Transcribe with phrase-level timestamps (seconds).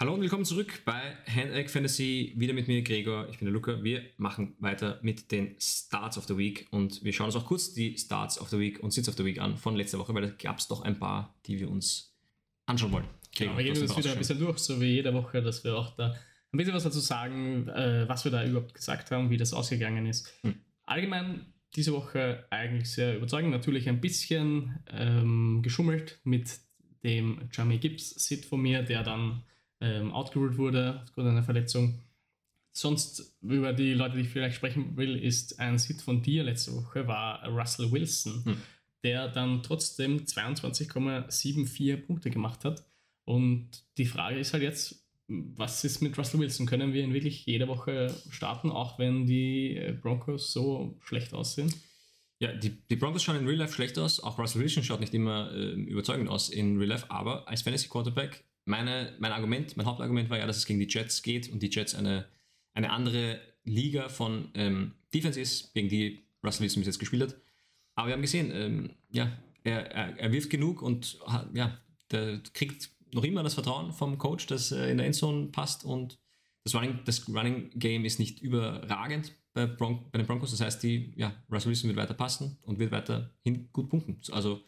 [0.00, 2.32] Hallo und willkommen zurück bei Handegg Fantasy.
[2.34, 3.28] Wieder mit mir, Gregor.
[3.28, 3.84] Ich bin der Luca.
[3.84, 7.74] Wir machen weiter mit den Starts of the Week und wir schauen uns auch kurz
[7.74, 10.22] die Starts of the Week und Sits of the Week an von letzter Woche, weil
[10.22, 12.16] da gab es doch ein paar, die wir uns
[12.64, 13.04] anschauen wollen.
[13.36, 15.76] Gregor, genau, wir gehen das wieder ein bisschen durch, so wie jede Woche, dass wir
[15.76, 19.36] auch da ein bisschen was dazu sagen, äh, was wir da überhaupt gesagt haben, wie
[19.36, 20.32] das ausgegangen ist.
[20.40, 20.54] Hm.
[20.84, 23.50] Allgemein diese Woche eigentlich sehr überzeugend.
[23.50, 26.58] Natürlich ein bisschen ähm, geschummelt mit
[27.04, 29.42] dem Jamie Gibbs Sit von mir, der dann
[29.80, 32.00] ähm, outgeruled wurde aufgrund einer Verletzung.
[32.72, 36.74] Sonst über die Leute, die ich vielleicht sprechen will, ist ein Sit von dir letzte
[36.74, 38.56] Woche, war Russell Wilson, hm.
[39.02, 42.84] der dann trotzdem 22,74 Punkte gemacht hat.
[43.24, 46.66] Und die Frage ist halt jetzt, was ist mit Russell Wilson?
[46.66, 51.72] Können wir ihn wirklich jede Woche starten, auch wenn die äh, Broncos so schlecht aussehen?
[52.40, 54.20] Ja, die, die Broncos schauen in Real Life schlecht aus.
[54.20, 57.10] Auch Russell Wilson schaut nicht immer äh, überzeugend aus in Real Life.
[57.10, 60.88] Aber als Fantasy Quarterback meine, mein Argument, mein Hauptargument war ja, dass es gegen die
[60.88, 62.26] Jets geht und die Jets eine,
[62.74, 67.36] eine andere Liga von ähm, Defense ist, gegen die Russell Wilson bis jetzt gespielt hat.
[67.94, 69.30] Aber wir haben gesehen, ähm, ja,
[69.64, 71.18] er, er, er, wirft genug und
[71.52, 71.78] ja,
[72.10, 76.18] der kriegt noch immer das Vertrauen vom Coach, dass er in der Endzone passt und
[76.64, 80.50] das Running, das Running Game ist nicht überragend bei, Bron bei den Broncos.
[80.50, 84.20] Das heißt, die, ja, Russell Wilson wird weiter passen und wird weiterhin gut punkten.
[84.32, 84.62] Also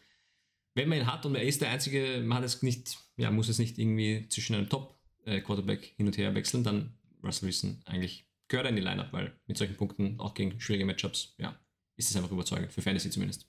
[0.75, 3.49] wenn man ihn hat und er ist der Einzige, man hat es nicht, ja, muss
[3.49, 8.65] es nicht irgendwie zwischen einem Top-Quarterback hin und her wechseln, dann Russell Wilson eigentlich gehört
[8.65, 11.57] er in die Lineup, weil mit solchen Punkten, auch gegen schwierige Matchups, ja,
[11.95, 13.47] ist es einfach überzeugend, für Fantasy zumindest.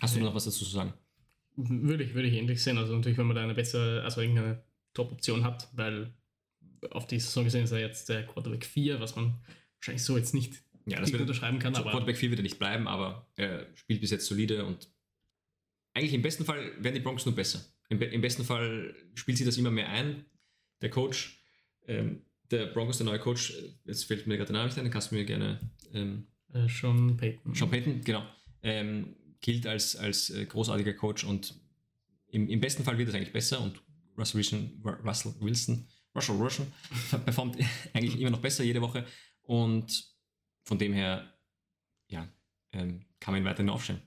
[0.00, 0.92] Hast du noch was dazu zu sagen?
[1.56, 2.78] Würde ich, würde ich ähnlich sehen.
[2.78, 6.12] Also natürlich, wenn man da eine bessere, also irgendeine Top-Option hat, weil
[6.90, 9.34] auf die Saison gesehen ist er jetzt der Quarterback 4, was man
[9.78, 11.74] wahrscheinlich so jetzt nicht ja, das wird, unterschreiben kann.
[11.76, 14.88] Aber Quarterback 4 wird er nicht bleiben, aber er spielt bis jetzt solide und
[15.94, 17.64] eigentlich im besten Fall werden die Broncos nur besser.
[17.88, 20.24] Im, im besten Fall spielt sie das immer mehr ein.
[20.82, 21.40] Der Coach,
[21.86, 24.84] ähm, der Broncos, der neue Coach, äh, jetzt fällt mir gerade der Name nicht ein,
[24.84, 25.60] den kannst du mir gerne.
[25.92, 27.54] Ähm, äh, Sean Payton.
[27.54, 28.26] Sean Payton, genau.
[28.62, 31.54] Ähm, gilt als, als äh, großartiger Coach und
[32.28, 33.80] im, im besten Fall wird es eigentlich besser und
[34.16, 36.72] Russell Wilson, Russell Wilson, Russell Wilson
[37.24, 37.56] performt
[37.92, 39.06] eigentlich immer noch besser jede Woche
[39.42, 40.12] und
[40.64, 41.32] von dem her,
[42.08, 42.26] ja,
[42.72, 44.02] ähm, kann man ihn weiterhin aufstellen.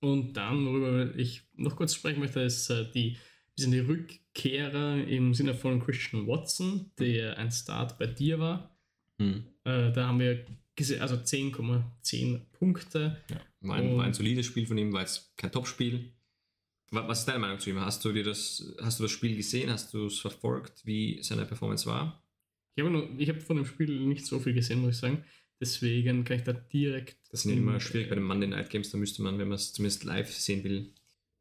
[0.00, 3.16] Und dann, worüber ich noch kurz sprechen möchte, ist äh, die,
[3.56, 8.76] sind die Rückkehrer im Sinne von Christian Watson, der ein Start bei dir war.
[9.18, 9.44] Hm.
[9.64, 10.44] Äh, da haben wir
[10.76, 13.20] gesehen, also 10,10 Punkte.
[13.28, 16.12] Ja, war ein, war ein, solides Spiel von ihm, war jetzt kein Topspiel.
[16.90, 17.80] Was ist deine Meinung zu ihm?
[17.80, 19.70] Hast du dir das, hast du das Spiel gesehen?
[19.70, 22.24] Hast du es verfolgt, wie seine Performance war?
[22.74, 25.24] Ich habe, nur, ich habe von dem Spiel nicht so viel gesehen, muss ich sagen.
[25.60, 27.16] Deswegen kann ich da direkt.
[27.30, 29.72] Das ist immer schwierig bei den Monday Night Games, da müsste man, wenn man es
[29.72, 30.92] zumindest live sehen will,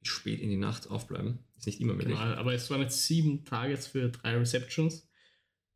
[0.02, 1.40] spät in die Nacht aufbleiben.
[1.58, 2.18] Ist nicht immer möglich.
[2.18, 5.08] Genau, aber es waren jetzt sieben Targets für drei Receptions.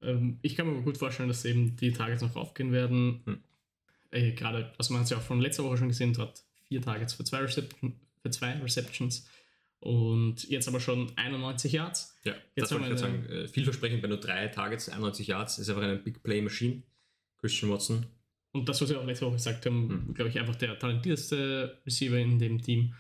[0.02, 3.22] Ähm, ich kann mir gut vorstellen, dass eben die Targets noch aufgehen werden.
[3.26, 3.44] Hm.
[4.10, 6.82] Äh, gerade, also man hat es ja auch von letzter Woche schon gesehen, hat vier
[6.82, 9.28] Targets für zwei, Reception, für zwei Receptions.
[9.80, 12.16] Und jetzt aber schon 91 Yards.
[12.24, 13.26] Ja, jetzt das wollte ich sagen.
[13.26, 16.84] Äh, vielversprechend bei nur drei Targets, 91 Yards, ist einfach eine Big Play Machine.
[17.38, 18.06] Christian Watson
[18.54, 20.14] und das, was wir auch letzte Woche gesagt haben, mhm.
[20.14, 22.94] glaube ich, einfach der talentierteste Receiver in dem Team.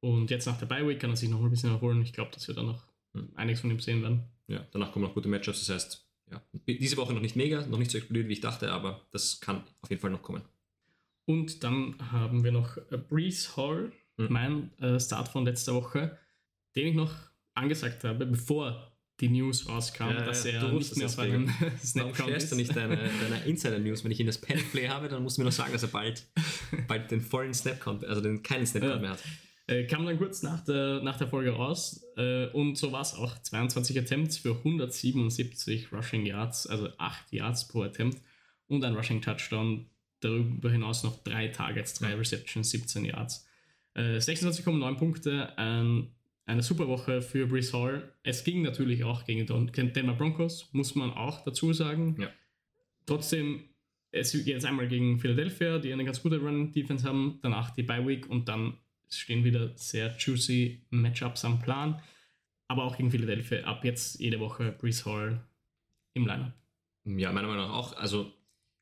[0.00, 2.02] Und jetzt nach der Bye-Week kann er sich noch ein bisschen erholen.
[2.02, 3.30] Ich glaube, dass wir dann noch mhm.
[3.34, 4.24] einiges von ihm sehen werden.
[4.46, 5.66] Ja, danach kommen noch gute Matchups.
[5.66, 8.70] Das heißt, ja, diese Woche noch nicht mega, noch nicht so explodiert, wie ich dachte,
[8.70, 10.42] aber das kann auf jeden Fall noch kommen.
[11.24, 14.26] Und dann haben wir noch äh, Breeze Hall, mhm.
[14.30, 16.18] mein äh, Start von letzter Woche,
[16.74, 17.12] den ich noch
[17.54, 21.48] angesagt habe, bevor die News rauskam, ja, dass er du nicht mehr auf einem
[21.84, 22.50] Snap Warum ist.
[22.50, 24.04] du nicht deine, deine Insider-News?
[24.04, 26.26] Wenn ich ihn das Penplay habe, dann musst du mir noch sagen, dass er bald,
[26.88, 29.00] bald den vollen Snap-Count, also den keinen Snap-Count ja.
[29.00, 29.22] mehr hat.
[29.68, 33.14] Äh, kam dann kurz nach der, nach der Folge raus äh, und so war es
[33.14, 33.40] auch.
[33.40, 38.20] 22 Attempts für 177 Rushing Yards, also 8 Yards pro Attempt
[38.66, 39.86] und ein Rushing Touchdown.
[40.20, 43.46] Darüber hinaus noch 3 Targets, 3 Receptions, 17 Yards.
[43.94, 46.08] Äh, 26,9 Punkte, ein
[46.44, 48.12] eine super Woche für Brees Hall.
[48.22, 52.16] Es ging natürlich auch gegen den Denver Broncos, muss man auch dazu sagen.
[52.20, 52.30] Ja.
[53.06, 53.64] Trotzdem,
[54.10, 58.06] es geht jetzt einmal gegen Philadelphia, die eine ganz gute Run-Defense haben, danach die Bye
[58.06, 58.78] Week und dann
[59.08, 62.00] stehen wieder sehr juicy Matchups am Plan.
[62.68, 65.46] Aber auch gegen Philadelphia ab jetzt jede Woche Brees Hall
[66.14, 66.52] im Lineup.
[67.04, 67.96] Ja, meiner Meinung nach auch.
[67.96, 68.32] Also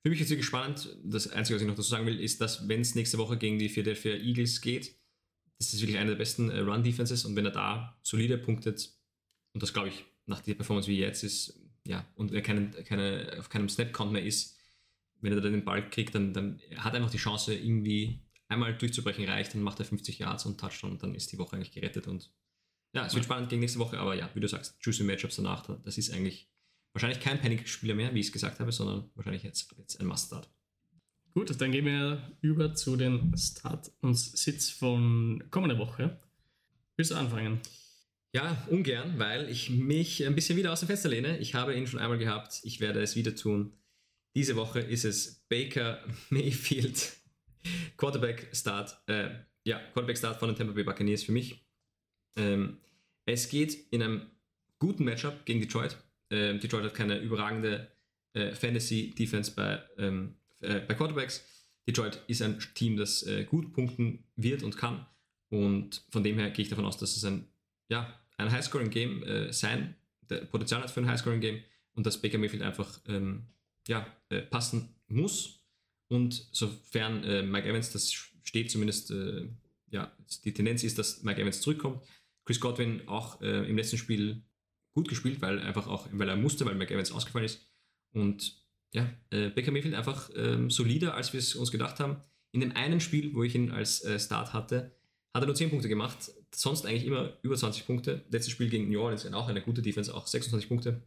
[0.03, 0.97] für mich ist wirklich spannend.
[1.05, 3.59] Das Einzige, was ich noch dazu sagen will, ist, dass wenn es nächste Woche gegen
[3.59, 4.95] die Philadelphia Eagles geht,
[5.61, 8.91] das ist wirklich eine der besten äh, Run-Defenses und wenn er da solide punktet,
[9.53, 13.37] und das glaube ich nach der Performance wie jetzt ist, ja, und er keinen, keine,
[13.39, 14.57] auf keinem Snap-Count mehr ist,
[15.21, 18.75] wenn er dann den Ball kriegt, dann, dann hat er einfach die Chance, irgendwie einmal
[18.75, 21.73] durchzubrechen, reicht, dann macht er 50 Yards und Touchdown und dann ist die Woche eigentlich
[21.73, 22.33] gerettet und
[22.95, 25.65] ja, es wird spannend gegen nächste Woche, aber ja, wie du sagst, juicy Matchups danach,
[25.85, 26.51] das ist eigentlich
[26.95, 30.51] wahrscheinlich kein Panic-Spieler mehr, wie ich es gesagt habe, sondern wahrscheinlich jetzt, jetzt ein Must-Start.
[31.33, 36.19] Gut, dann gehen wir über zu den Start und Sitz von kommender Woche.
[36.97, 37.61] Willst du anfangen?
[38.35, 41.39] Ja, ungern, weil ich mich ein bisschen wieder aus dem Fenster lehne.
[41.39, 43.73] Ich habe ihn schon einmal gehabt, ich werde es wieder tun.
[44.35, 47.13] Diese Woche ist es Baker Mayfield,
[47.97, 49.31] Quarterback Start, äh,
[49.65, 51.65] ja, Quarterback Start von den Tampa Bay Buccaneers für mich.
[52.37, 52.79] Ähm,
[53.25, 54.31] es geht in einem
[54.81, 55.97] guten Matchup gegen Detroit.
[56.31, 57.89] Ähm, Detroit hat keine überragende
[58.33, 61.45] äh, Fantasy-Defense bei, ähm, äh, bei Quarterbacks.
[61.87, 65.07] Detroit ist ein Team, das äh, gut punkten wird und kann.
[65.49, 67.49] Und von dem her gehe ich davon aus, dass es ein,
[67.89, 69.97] ja, ein Highscoring-Game äh, sein,
[70.29, 71.63] der Potenzial hat für ein Highscoring-Game
[71.95, 73.47] und dass Baker Mayfield einfach ähm,
[73.89, 75.65] ja, äh, passen muss.
[76.09, 79.49] Und sofern äh, Mike Evans, das steht zumindest, äh,
[79.91, 80.13] ja,
[80.45, 82.03] die Tendenz ist, dass Mike Evans zurückkommt.
[82.45, 84.43] Chris Godwin auch äh, im letzten Spiel
[84.93, 87.69] gut gespielt, weil einfach auch, weil er musste, weil Mike Evans ausgefallen ist.
[88.13, 88.60] Und
[88.93, 92.17] ja, äh, Baker Mayfield einfach ähm, solider, als wir es uns gedacht haben.
[92.53, 94.93] In dem einen Spiel, wo ich ihn als äh, Start hatte,
[95.33, 96.33] hat er nur 10 Punkte gemacht.
[96.53, 98.25] Sonst eigentlich immer über 20 Punkte.
[98.31, 101.03] Letztes Spiel gegen New Orleans, auch eine gute Defense, auch 26 Punkte.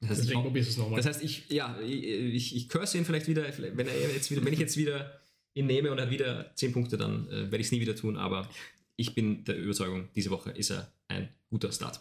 [0.00, 0.96] Das heißt, Deswegen probierst es nochmal.
[0.96, 4.52] Das heißt, ich, ja, ich, ich curse ihn vielleicht wieder, wenn, er jetzt wieder, wenn
[4.52, 5.20] ich jetzt wieder
[5.54, 7.94] ihn nehme und er hat wieder 10 Punkte, dann äh, werde ich es nie wieder
[7.94, 8.16] tun.
[8.16, 8.48] Aber
[8.96, 12.00] ich bin der Überzeugung, diese Woche ist er ein guter Start.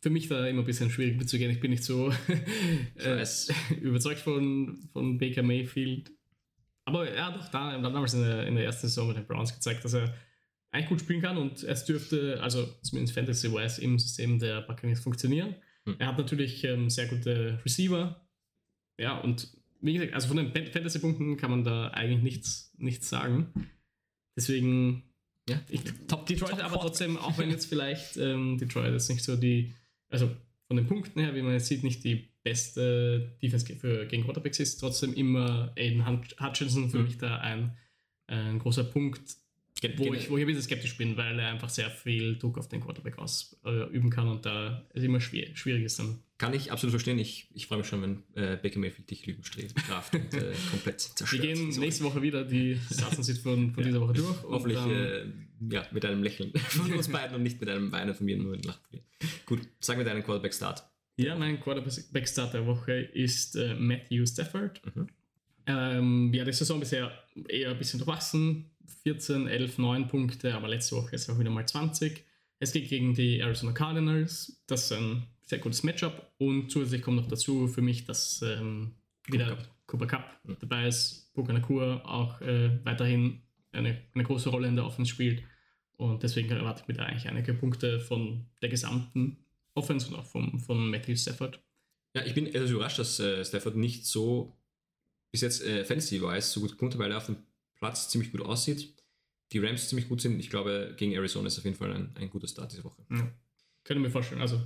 [0.00, 1.50] Für mich da immer ein bisschen schwierig mitzugehen.
[1.50, 2.12] Ich bin nicht so
[2.96, 3.24] äh,
[3.80, 6.12] überzeugt von, von Baker Mayfield.
[6.84, 9.54] Aber er hat auch da, damals in der, in der ersten Saison mit den Browns
[9.54, 10.14] gezeigt, dass er
[10.70, 15.56] eigentlich gut spielen kann und es dürfte, also zumindest Fantasy-wise, im System der Buccaneers funktionieren.
[15.84, 15.96] Hm.
[15.98, 18.20] Er hat natürlich ähm, sehr gute Receiver.
[18.98, 19.48] Ja, und
[19.80, 23.52] wie gesagt, also von den Fantasy-Punkten kann man da eigentlich nichts, nichts sagen.
[24.36, 25.04] Deswegen,
[25.48, 29.24] ja, ich, top Detroit, top aber trotzdem, auch wenn jetzt vielleicht ähm, Detroit jetzt nicht
[29.24, 29.74] so die,
[30.22, 30.34] also
[30.66, 34.60] von den Punkten her, wie man jetzt sieht, nicht die beste Defense für, gegen Quarterbacks
[34.60, 37.04] ist, trotzdem immer Aiden Hutchinson für mhm.
[37.04, 37.76] mich da ein,
[38.26, 39.36] ein großer Punkt,
[39.96, 42.68] wo ich, wo ich ein bisschen skeptisch bin, weil er einfach sehr viel Druck auf
[42.68, 46.20] den Quarterback ausüben äh, kann und da es immer schwer, schwierig ist dann.
[46.38, 47.18] Kann ich absolut verstehen.
[47.18, 51.00] Ich, ich freue mich schon, wenn äh, Baker Mayfield dich Lügen straft und äh, komplett
[51.00, 51.32] zerstört.
[51.32, 53.88] Wir gehen nächste Woche wieder die Sachen von, von ja.
[53.88, 54.42] dieser Woche durch.
[54.42, 55.24] Hoffentlich äh,
[55.70, 58.54] ja, mit einem Lächeln von uns beiden und nicht mit einem Weinen von mir, nur
[58.54, 59.00] ein Lachen.
[59.44, 60.84] Gut, sag mir deinen Quarterback-Start.
[61.16, 64.80] Ja, mein Quarterback-Start der Woche ist äh, Matthew Stafford.
[64.94, 65.08] Mhm.
[65.66, 67.10] Ähm, ja, die Saison bisher
[67.48, 68.70] eher ein bisschen durchwachsen
[69.02, 72.24] 14, 11, 9 Punkte, aber letzte Woche ist auch wieder mal 20.
[72.58, 74.62] Es geht gegen die Arizona Cardinals.
[74.66, 76.32] Das ist ein sehr gutes Matchup.
[76.38, 78.92] Und zusätzlich kommt noch dazu für mich, dass ähm,
[79.28, 80.56] wieder Cooper Cup mhm.
[80.60, 81.32] dabei ist.
[81.34, 83.42] Puka Nakur auch äh, weiterhin
[83.76, 85.42] eine, eine große Rolle in der Offense spielt.
[85.96, 89.38] Und deswegen erwarte ich mir da eigentlich einige Punkte von der gesamten
[89.74, 91.60] Offense und auch vom, von Matthew Stafford.
[92.14, 94.56] Ja, ich bin etwas überrascht, dass äh, Stafford nicht so
[95.30, 97.36] bis jetzt äh, fantasy-wise so gut kommt, weil er auf dem
[97.76, 98.94] Platz ziemlich gut aussieht.
[99.52, 100.40] Die Rams ziemlich gut sind.
[100.40, 103.02] Ich glaube, gegen Arizona ist auf jeden Fall ein, ein guter Start diese Woche.
[103.10, 103.30] Ja.
[103.84, 104.40] Könnte mir vorstellen.
[104.40, 104.60] Also,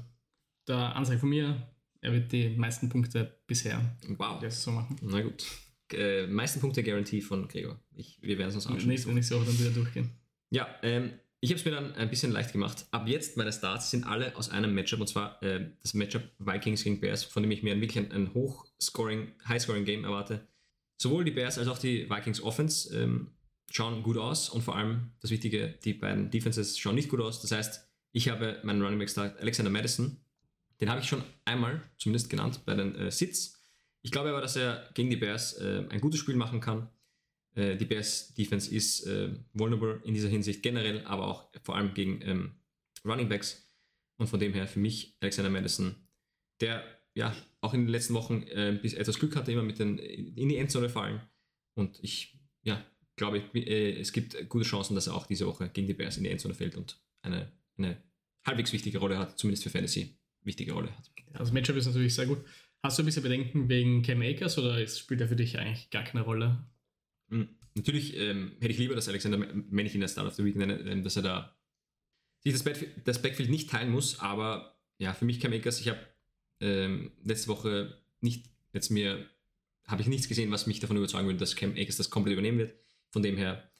[0.66, 1.70] der Ansage von mir,
[2.00, 4.38] er wird die meisten Punkte bisher wow.
[4.40, 4.96] der Saison machen.
[5.02, 5.44] Na gut.
[5.92, 7.78] Äh, meisten Punkte Garantie von Gregor.
[7.94, 8.88] Ich, wir werden es uns anschauen.
[8.88, 10.10] Nächste, nächste Woche dann wieder durchgehen.
[10.50, 12.86] Ja, ähm, ich habe es mir dann ein bisschen leicht gemacht.
[12.90, 16.84] Ab jetzt meine Starts sind alle aus einem Matchup und zwar äh, das Matchup Vikings
[16.84, 20.46] gegen Bears, von dem ich mir wirklich ein, ein Hochscoring, Highscoring-Game erwarte
[21.00, 23.28] sowohl die Bears als auch die Vikings Offense ähm,
[23.70, 27.40] schauen gut aus und vor allem das Wichtige, die beiden Defenses schauen nicht gut aus.
[27.40, 30.18] Das heißt, ich habe meinen Running Back Start Alexander Madison.
[30.80, 33.59] Den habe ich schon einmal zumindest genannt bei den äh, Sits.
[34.02, 36.88] Ich glaube aber, dass er gegen die Bears äh, ein gutes Spiel machen kann.
[37.54, 41.94] Äh, die Bears Defense ist äh, vulnerable in dieser Hinsicht generell, aber auch vor allem
[41.94, 42.54] gegen ähm,
[43.04, 43.66] Running Backs.
[44.16, 45.94] Und von dem her für mich Alexander Madison,
[46.60, 50.48] der ja auch in den letzten Wochen äh, etwas Glück hatte, immer mit den in
[50.48, 51.20] die Endzone fallen.
[51.74, 52.84] Und ich ja,
[53.16, 56.16] glaube, ich, äh, es gibt gute Chancen, dass er auch diese Woche gegen die Bears
[56.16, 58.02] in die Endzone fällt und eine, eine
[58.46, 61.10] halbwegs wichtige Rolle hat, zumindest für Fantasy wichtige Rolle hat.
[61.34, 62.44] Also Matchup ist natürlich sehr gut.
[62.82, 66.04] Hast du ein bisschen Bedenken wegen Cam Akers oder spielt er für dich eigentlich gar
[66.04, 66.64] keine Rolle?
[67.28, 67.48] Mhm.
[67.74, 70.56] Natürlich ähm, hätte ich lieber, dass Alexander, wenn ich ihn als Start of the Week
[70.56, 71.56] nenne, ähm, dass er da
[72.40, 75.88] sich das, Backfield, das Backfield nicht teilen muss, aber ja, für mich Cam Akers, ich
[75.88, 76.00] habe
[76.60, 79.28] ähm, letzte Woche nicht, jetzt mir,
[79.86, 82.58] habe ich nichts gesehen, was mich davon überzeugen würde, dass Cam Akers das komplett übernehmen
[82.58, 82.74] wird.
[83.10, 83.70] Von dem her,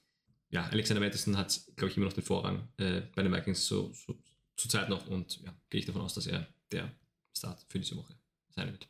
[0.51, 3.93] ja, Alexander Madison hat, glaube ich, immer noch den Vorrang äh, bei den Vikings so,
[3.93, 4.19] so
[4.57, 6.95] zur Zeit noch und ja, gehe ich davon aus, dass er der
[7.35, 8.15] Start für diese Woche
[8.51, 8.90] sein wird.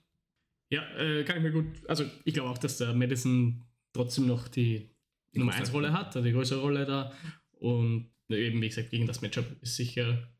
[0.70, 4.48] Ja, äh, kann ich mir gut, also ich glaube auch, dass der Madison trotzdem noch
[4.48, 4.88] die,
[5.34, 7.12] die Nummer 1 Rolle hat, die größere Rolle da
[7.58, 10.30] und eben, wie gesagt, gegen das Matchup ist sicher,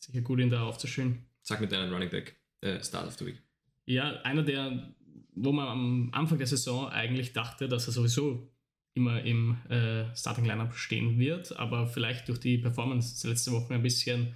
[0.00, 1.26] sicher gut, ihn da aufzustellen.
[1.42, 3.42] Sag mit deinem Running Back äh, Start of the Week.
[3.84, 4.94] Ja, einer der,
[5.34, 8.50] wo man am Anfang der Saison eigentlich dachte, dass er sowieso
[8.94, 13.82] immer im äh, Starting Lineup stehen wird, aber vielleicht durch die Performance letzte Woche ein
[13.82, 14.34] bisschen,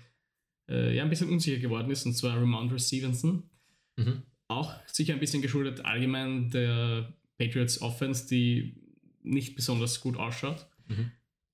[0.68, 3.48] äh, ja, ein bisschen unsicher geworden ist, und zwar Ramondre Stevenson.
[3.96, 4.22] Mhm.
[4.48, 8.74] Auch sicher ein bisschen geschuldet allgemein der Patriots Offense, die
[9.22, 10.66] nicht besonders gut ausschaut.
[10.88, 11.12] Mhm.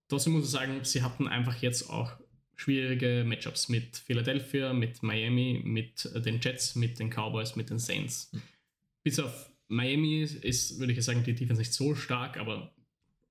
[0.08, 2.12] Trotzdem muss ich sagen, sie hatten einfach jetzt auch
[2.56, 8.32] schwierige Matchups mit Philadelphia, mit Miami, mit den Jets, mit den Cowboys, mit den Saints.
[8.32, 8.42] Mhm.
[9.02, 12.72] Bis auf Miami ist, würde ich sagen, die Defense nicht so stark, aber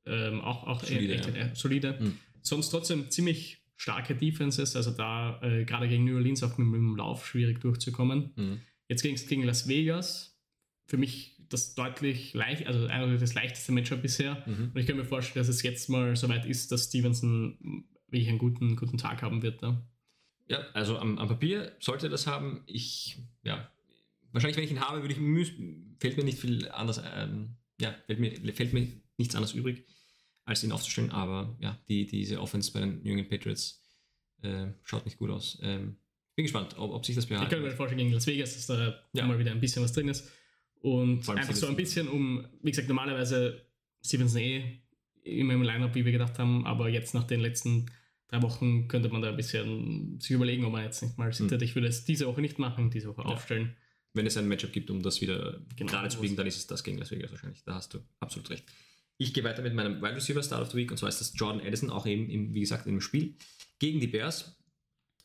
[0.06, 1.16] ähm, auch, auch solide.
[1.16, 1.56] Echt, ja.
[1.56, 1.98] solide.
[2.00, 2.18] Mhm.
[2.42, 6.76] Sonst trotzdem ziemlich starke Defenses, also da äh, gerade gegen New Orleans auch mit, mit,
[6.76, 8.32] dem Lauf schwierig durchzukommen.
[8.36, 8.62] Mhm.
[8.94, 10.40] Jetzt ging es gegen Las Vegas.
[10.86, 14.44] Für mich das deutlich leicht, also das leichteste Matchup bisher.
[14.46, 14.72] Mhm.
[14.72, 18.30] Und ich kann mir vorstellen, dass es jetzt mal so weit ist, dass Stevenson wirklich
[18.30, 19.64] einen guten, guten Tag haben wird.
[19.64, 19.82] Ne?
[20.48, 22.62] Ja, also am, am Papier sollte er das haben.
[22.68, 23.68] Ich, ja,
[24.32, 25.54] wahrscheinlich, wenn ich ihn habe, würde ich,
[26.00, 29.88] fällt mir nicht viel anders, ähm, ja, fällt mir, fällt mir nichts anderes übrig,
[30.46, 31.10] als ihn aufzustellen.
[31.10, 33.82] Aber ja, die, diese Offense bei den jungen Patriots
[34.44, 35.58] äh, schaut nicht gut aus.
[35.64, 35.98] Ähm,
[36.36, 38.68] bin gespannt, ob, ob sich das behalten Ich kann mir vorstellen, gegen Las Vegas, dass
[38.68, 39.26] da ja.
[39.26, 40.30] mal wieder ein bisschen was drin ist.
[40.82, 43.62] Und einfach so ein bisschen um, wie gesagt, normalerweise
[44.06, 44.80] Stevenson eh
[45.24, 47.86] immer im Lineup, wie wir gedacht haben, aber jetzt nach den letzten
[48.28, 51.62] drei Wochen könnte man da ein bisschen sich überlegen, ob man jetzt nicht mal sittert.
[51.62, 51.66] Hm.
[51.66, 53.28] Ich würde es diese Woche nicht machen, diese Woche ja.
[53.28, 53.76] aufstellen.
[54.14, 56.68] Wenn es ein Matchup gibt, um das wieder genau, gerade zu biegen, dann ist es
[56.68, 57.64] das gegen Las Vegas wahrscheinlich.
[57.64, 58.66] Da hast du absolut recht.
[59.18, 61.34] Ich gehe weiter mit meinem Wide Receiver Start of the Week und zwar ist das
[61.36, 63.36] Jordan Addison, auch eben, im, wie gesagt, im Spiel
[63.80, 64.60] gegen die Bears.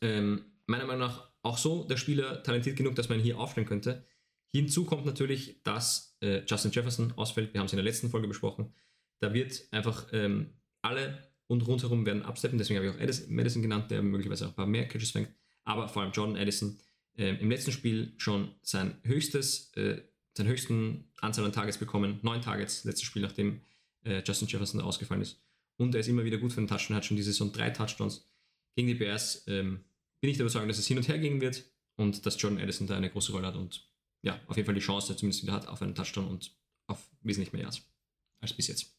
[0.01, 3.67] Ähm, meiner Meinung nach auch so der Spieler talentiert genug, dass man ihn hier aufstellen
[3.67, 4.05] könnte.
[4.51, 7.53] Hinzu kommt natürlich, dass äh, Justin Jefferson ausfällt.
[7.53, 8.73] Wir haben es in der letzten Folge besprochen.
[9.19, 12.57] Da wird einfach ähm, alle und rundherum werden absteppen.
[12.57, 15.29] Deswegen habe ich auch Addison, Madison genannt, der möglicherweise auch ein paar mehr Catches fängt.
[15.63, 16.77] Aber vor allem Jordan Addison
[17.17, 20.01] äh, im letzten Spiel schon sein höchstes, äh,
[20.35, 22.19] seinen höchsten Anzahl an Targets bekommen.
[22.21, 23.61] Neun Targets, letztes Spiel, nachdem
[24.03, 25.41] äh, Justin Jefferson ausgefallen ist.
[25.77, 28.27] Und er ist immer wieder gut für den Touchdown, hat schon diese Saison drei Touchdowns.
[28.75, 29.83] Gegen die Bears ähm,
[30.21, 32.87] bin ich der Überzeugung, dass es hin und her gehen wird und dass Jordan Addison
[32.87, 33.89] da eine große Rolle hat und
[34.21, 36.51] ja, auf jeden Fall die Chance zumindest wieder hat auf einen Touchdown und
[36.87, 37.89] auf wesentlich mehr Yards
[38.41, 38.95] als bis jetzt.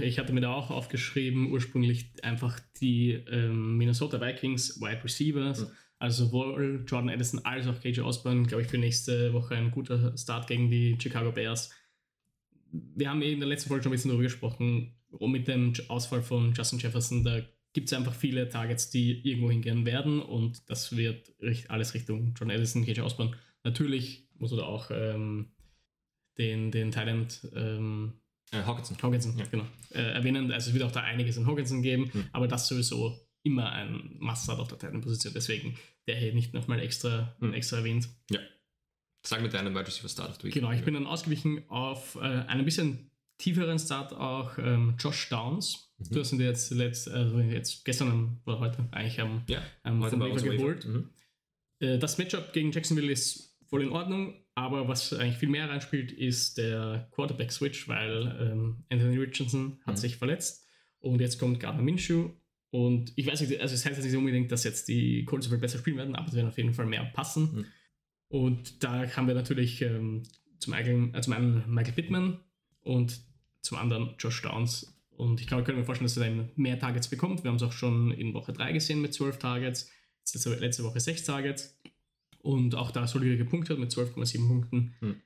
[0.00, 5.70] Ich hatte mir da auch aufgeschrieben, ursprünglich einfach die ähm, Minnesota Vikings Wide Receivers, mhm.
[5.98, 10.16] also sowohl Jordan Addison als auch KJ Osborne, glaube ich, für nächste Woche ein guter
[10.16, 11.70] Start gegen die Chicago Bears.
[12.70, 16.52] Wir haben in der letzten Folge schon ein bisschen darüber gesprochen, mit dem Ausfall von
[16.52, 17.40] Justin Jefferson, da
[17.74, 21.34] gibt es einfach viele Targets, die irgendwo hingehen werden und das wird
[21.68, 23.36] alles Richtung Jordan Addison, KJ Osborne.
[23.64, 25.52] Natürlich muss er da auch ähm,
[26.38, 28.14] den, den Thailand ähm,
[28.52, 28.96] äh, Hawkinson.
[29.02, 29.44] Hawkinson, ja.
[29.46, 29.64] genau.
[29.90, 30.50] Äh, erwähnen.
[30.52, 32.24] Also es wird auch da einiges in Hawkinson geben, mhm.
[32.32, 35.34] aber das sowieso immer ein Must-Start auf der Titan-Position.
[35.34, 35.76] Deswegen
[36.06, 37.54] der hier nicht nochmal extra, mhm.
[37.54, 38.08] extra erwähnt.
[38.30, 38.40] Ja.
[39.26, 40.54] Sag mit deinem Wide Receiver Start of the Week.
[40.54, 45.83] Genau, ich bin dann ausgewichen auf äh, einen bisschen tieferen Start auch ähm, Josh Downs.
[45.98, 46.04] Mhm.
[46.10, 50.16] Du hast ihn jetzt, letzt, also jetzt gestern oder heute eigentlich am, ja, am heute
[50.42, 50.84] geholt.
[50.84, 51.10] Mhm.
[51.80, 54.34] Äh, das Matchup gegen Jacksonville ist voll in Ordnung.
[54.56, 60.00] Aber was eigentlich viel mehr reinspielt, ist der Quarterback-Switch, weil ähm, Anthony Richardson hat mhm.
[60.00, 60.68] sich verletzt
[61.00, 62.30] und jetzt kommt Gardner Minshew.
[62.70, 65.58] Und ich weiß nicht, also es heißt jetzt nicht unbedingt, dass jetzt die Colts viel
[65.58, 67.42] besser spielen werden, aber sie werden auf jeden Fall mehr passen.
[67.52, 67.66] Mhm.
[68.28, 70.22] Und da haben wir natürlich ähm,
[70.58, 72.40] zum, einen, äh, zum einen Michael Pittman
[72.82, 73.20] und
[73.60, 74.93] zum anderen Josh Downs.
[75.16, 77.44] Und ich glaube, können mir vorstellen, dass er dann mehr Targets bekommt.
[77.44, 79.90] Wir haben es auch schon in Woche 3 gesehen mit 12 Targets.
[80.32, 81.78] Letzte Woche 6 Targets
[82.38, 84.94] und auch da solide gepunktet mit 12,7 Punkten.
[85.00, 85.16] Hm.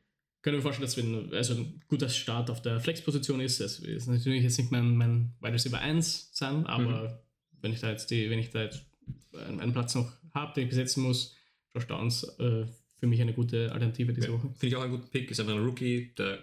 [0.42, 3.60] Können wir vorstellen, dass wir also ein guter Start auf der Flex-Position ist.
[3.60, 7.60] Das ist natürlich jetzt nicht mein, mein Wide Receiver 1 sein, aber mhm.
[7.60, 8.86] wenn ich da jetzt die, wenn ich da jetzt
[9.32, 11.34] einen Platz noch habe, den ich besetzen muss,
[11.74, 12.66] Josh Downs äh,
[12.98, 14.48] für mich eine gute Alternative diese ja, Woche.
[14.54, 15.30] Finde ich auch einen guten Pick.
[15.30, 16.38] Ist einfach ein Rookie, da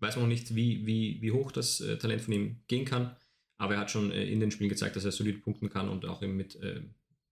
[0.00, 3.16] weiß man noch nicht, wie, wie, wie hoch das äh, Talent von ihm gehen kann.
[3.58, 6.04] Aber er hat schon äh, in den Spielen gezeigt, dass er solide punkten kann und
[6.04, 6.82] auch mit äh,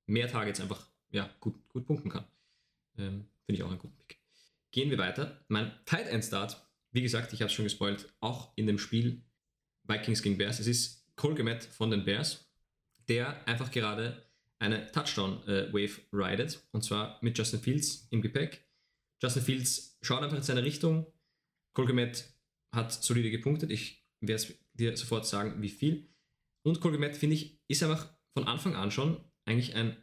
[0.06, 2.24] mehr Targets einfach ja, gut, gut punkten kann.
[2.98, 4.18] Ähm, Finde ich auch einen guten Pick.
[4.70, 5.44] Gehen wir weiter.
[5.48, 6.60] Mein Tight End Start,
[6.92, 9.22] wie gesagt, ich habe es schon gespoilt, auch in dem Spiel
[9.84, 10.60] Vikings gegen Bears.
[10.60, 12.50] Es ist Cole Komet von den Bears,
[13.08, 14.24] der einfach gerade
[14.58, 18.64] eine Touchdown-Wave äh, ridet und zwar mit Justin Fields im Gepäck.
[19.22, 21.06] Justin Fields schaut einfach in seine Richtung.
[21.74, 22.33] Cole Komet
[22.74, 23.70] hat solide gepunktet.
[23.70, 26.08] Ich werde dir sofort sagen, wie viel.
[26.66, 29.96] Und Cole Komet, finde ich, ist einfach von Anfang an schon eigentlich ein,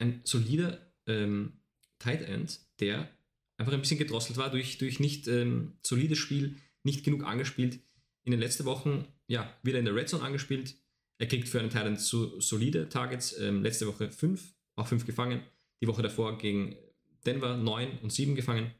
[0.00, 1.60] ein solider ähm,
[1.98, 3.10] Tight End, der
[3.58, 7.80] einfach ein bisschen gedrosselt war durch, durch nicht ähm, solides Spiel, nicht genug angespielt.
[8.24, 10.76] In den letzten Wochen, ja, wieder in der Red Zone angespielt.
[11.18, 13.36] Er kriegt für einen Tight End so solide Targets.
[13.38, 15.42] Ähm, letzte Woche 5, auch 5 gefangen.
[15.82, 16.76] Die Woche davor gegen
[17.26, 18.72] Denver 9 und 7 gefangen.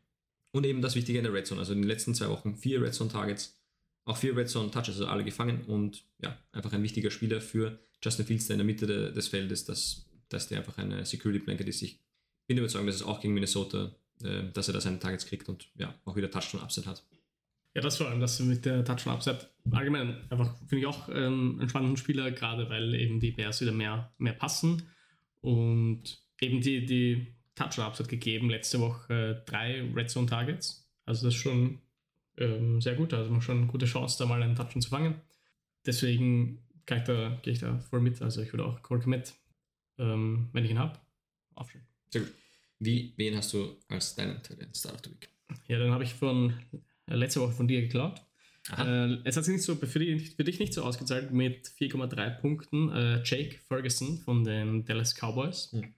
[0.50, 1.60] Und eben das Wichtige in der Red Zone.
[1.60, 3.60] Also in den letzten zwei Wochen vier Red Zone Targets,
[4.04, 5.64] auch vier Red Zone Touches, also alle gefangen.
[5.66, 9.28] Und ja, einfach ein wichtiger Spieler für Justin Fields, der in der Mitte de, des
[9.28, 11.82] Feldes, dass, dass der einfach eine Security Blanket ist.
[11.82, 12.00] Ich
[12.46, 15.70] bin überzeugt, dass es auch gegen Minnesota, äh, dass er da seine Targets kriegt und
[15.76, 17.04] ja, auch wieder Touchdown Upset hat.
[17.74, 19.50] Ja, das vor allem, das mit der Touchdown Upset.
[19.70, 23.72] Allgemein einfach finde ich auch ähm, einen spannenden Spieler, gerade weil eben die Bears wieder
[23.72, 24.88] mehr, mehr passen
[25.40, 30.88] und eben die, die Touchdown Upset gegeben, letzte Woche äh, drei Red Zone Targets.
[31.04, 31.80] Also das ist schon
[32.36, 34.90] ähm, sehr gut, also man hat schon eine gute Chance, da mal einen Touchdown zu
[34.90, 35.20] fangen.
[35.86, 36.58] Deswegen
[36.96, 38.22] ich da, gehe ich da voll mit.
[38.22, 39.34] Also ich würde auch Cole Komet,
[39.98, 40.98] ähm, wenn ich ihn habe,
[41.54, 41.86] aufstellen.
[42.10, 42.32] Sehr gut.
[42.78, 44.40] Wie, wen hast du als deinen
[44.74, 45.28] Start of the Week?
[45.66, 46.54] Ja, dann habe ich von
[47.06, 48.22] äh, letzte Woche von dir geklaut.
[48.76, 52.40] Äh, es hat sich nicht so, für, die, für, dich nicht so ausgezahlt mit 4,3
[52.40, 52.90] Punkten.
[52.90, 55.72] Äh, Jake Ferguson von den Dallas Cowboys.
[55.72, 55.94] Hm.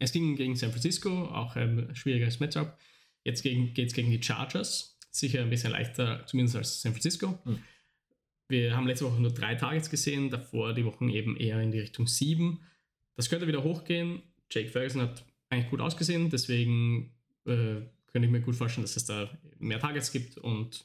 [0.00, 2.76] Es ging gegen San Francisco, auch ein schwieriges Matchup.
[3.22, 4.98] Jetzt geht es gegen die Chargers.
[5.10, 7.38] Sicher ein bisschen leichter, zumindest als San Francisco.
[7.44, 7.58] Hm.
[8.48, 11.80] Wir haben letzte Woche nur drei Targets gesehen, davor die Wochen eben eher in die
[11.80, 12.60] Richtung sieben.
[13.14, 14.22] Das könnte wieder hochgehen.
[14.50, 17.12] Jake Ferguson hat eigentlich gut ausgesehen, deswegen
[17.44, 20.84] äh, könnte ich mir gut vorstellen, dass es da mehr Targets gibt und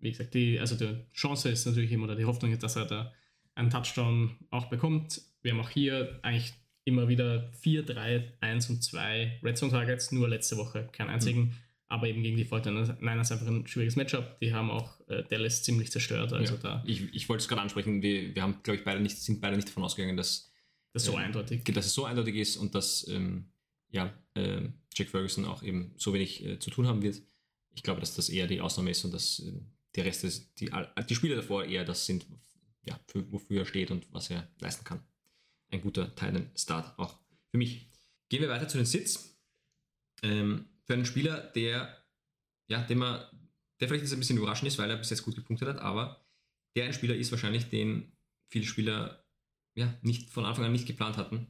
[0.00, 2.84] wie gesagt, die, also die Chance ist natürlich immer, oder die Hoffnung ist, dass er
[2.84, 3.12] da
[3.54, 5.22] einen Touchdown auch bekommt.
[5.42, 6.52] Wir haben auch hier eigentlich
[6.86, 11.40] immer wieder 4, 3, 1 und 2 Red Zone Targets, nur letzte Woche keinen einzigen,
[11.40, 11.52] mhm.
[11.88, 14.38] aber eben gegen die Fortinanders einfach ein schwieriges Matchup.
[14.40, 16.32] Die haben auch äh, Dallas ziemlich zerstört.
[16.32, 16.60] Also ja.
[16.60, 19.40] da ich, ich wollte es gerade ansprechen, wir, wir haben, glaube ich, beide nicht, sind
[19.40, 20.52] beide nicht davon ausgegangen, dass
[20.92, 21.64] das so äh, eindeutig.
[21.64, 23.46] Dass es so eindeutig ist und dass ähm,
[23.90, 27.20] ja, äh, Jack Ferguson auch eben so wenig äh, zu tun haben wird.
[27.74, 29.60] Ich glaube, dass das eher die Ausnahme ist und dass äh,
[29.96, 30.70] der Rest ist, die,
[31.08, 32.26] die Spiele davor eher das sind,
[32.84, 35.00] ja, für, wofür er steht und was er leisten kann.
[35.70, 37.18] Ein guter Titan-Start auch
[37.50, 37.90] für mich.
[38.28, 39.38] Gehen wir weiter zu den Sits.
[40.22, 42.04] Ähm, für einen Spieler, der,
[42.68, 43.24] ja, dem man,
[43.80, 46.24] der vielleicht ein bisschen überraschend ist, weil er bis jetzt gut gepunktet hat, aber
[46.76, 48.12] der ein Spieler ist wahrscheinlich, den
[48.48, 49.24] viele Spieler
[49.76, 51.48] ja, nicht von Anfang an nicht geplant hatten,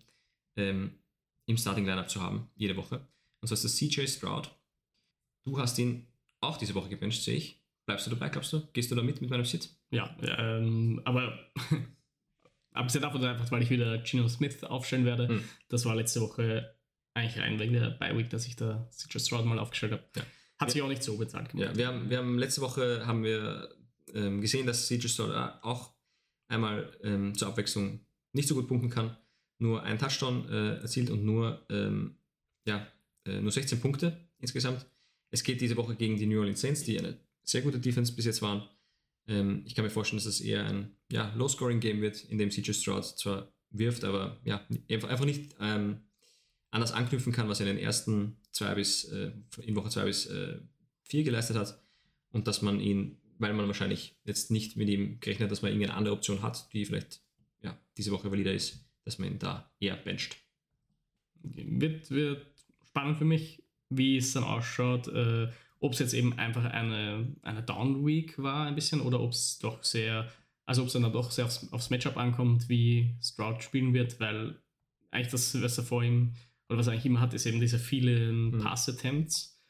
[0.57, 0.99] ähm,
[1.47, 3.07] im Starting Lineup zu haben, jede Woche.
[3.41, 4.51] Und zwar ist das CJ Stroud.
[5.45, 6.07] Du hast ihn
[6.41, 7.63] auch diese Woche gewünscht, sehe ich.
[7.87, 8.67] Bleibst du dabei, glaubst du?
[8.73, 9.71] Gehst du da mit mit meinem Sit?
[9.91, 11.39] Ja, ähm, aber
[12.77, 15.29] abgesehen davon einfach, weil ich wieder Gino Smith aufstellen werde.
[15.29, 15.45] Hm.
[15.69, 16.75] Das war letzte Woche
[17.15, 20.05] eigentlich rein wegen der Bye Week, dass ich da CJ Stroud mal aufgestellt habe.
[20.17, 20.23] Ja.
[20.59, 21.71] Hat sich auch nicht so bezahlt gemacht.
[21.71, 23.69] Ja, wir haben, wir haben letzte Woche haben wir
[24.15, 25.95] ähm, gesehen, dass CJ Stroud auch
[26.49, 28.01] einmal ähm, zur Abwechslung
[28.33, 29.17] nicht so gut punkten kann,
[29.59, 32.19] nur einen Touchdown äh, erzielt und nur, ähm,
[32.67, 32.87] ja,
[33.27, 34.87] äh, nur 16 Punkte insgesamt.
[35.31, 38.27] Es geht diese Woche gegen die New Orleans Saints, die eine sehr gute Defense bis
[38.27, 38.69] jetzt waren.
[39.29, 42.73] Ähm, ich kann mir vorstellen, dass es eher ein ja, Low-Scoring-Game wird, in dem CJ
[42.73, 46.01] Stroud zwar wirft, aber ja, einfach nicht ähm,
[46.71, 50.27] anders anknüpfen kann, was er in den ersten zwei bis, äh, in Woche zwei bis
[50.27, 50.59] äh,
[51.03, 51.83] vier geleistet hat.
[52.31, 55.73] Und dass man ihn, weil man wahrscheinlich jetzt nicht mit ihm gerechnet hat, dass man
[55.73, 57.21] irgendeine andere Option hat, die vielleicht
[57.63, 60.37] ja, diese Woche valider ist, dass man ihn da eher bencht.
[61.43, 62.47] Wird, wird
[62.87, 65.09] spannend für mich, wie es dann ausschaut.
[65.09, 65.49] Äh,
[65.81, 69.59] ob es jetzt eben einfach eine, eine Down Week war ein bisschen oder ob es
[69.59, 70.31] doch sehr,
[70.65, 74.57] also ob es dann doch sehr aufs, aufs, Matchup ankommt, wie Stroud spielen wird, weil
[75.11, 76.33] eigentlich das, was er vor ihm
[76.69, 78.59] oder was er eigentlich immer hat, ist eben diese vielen mhm.
[78.59, 79.61] Pass-Attempts,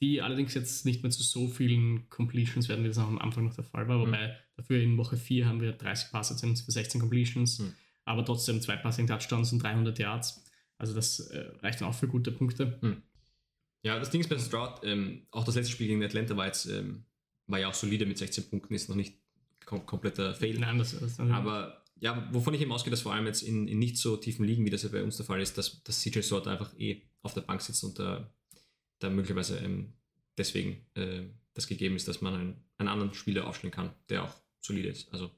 [0.00, 3.44] die allerdings jetzt nicht mehr zu so vielen Completions werden, wie das auch am Anfang
[3.44, 4.32] noch der Fall war, wobei mhm.
[4.56, 7.74] dafür in Woche 4 haben wir 30 Pass-Attempts für 16 Completions, mhm.
[8.06, 10.42] aber trotzdem zwei Passing-Touchdowns und 300 Yards.
[10.78, 12.78] Also das äh, reicht dann auch für gute Punkte.
[13.84, 16.64] Ja, das Ding ist bei Stroud, ähm, auch das letzte Spiel gegen Atlanta war jetzt,
[16.66, 17.04] ähm,
[17.46, 19.18] war ja auch solide mit 16 Punkten, ist noch nicht
[19.66, 20.58] kom kompletter Fail.
[20.58, 23.78] Nein, das ist Aber ja, wovon ich eben ausgehe, dass vor allem jetzt in, in
[23.78, 26.22] nicht so tiefen Ligen, wie das ja bei uns der Fall ist, dass, dass CJ
[26.22, 28.32] Stroud einfach eh auf der Bank sitzt und da,
[29.00, 29.92] da möglicherweise ähm,
[30.38, 34.34] deswegen äh, das gegeben ist, dass man einen, einen anderen Spieler aufstellen kann, der auch
[34.60, 35.12] solide ist.
[35.12, 35.30] Also